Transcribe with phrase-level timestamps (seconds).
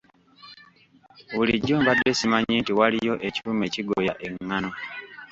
[1.35, 4.69] Bulijjo mbadde simanyi nti waliyo ekyuma ekigoya engano.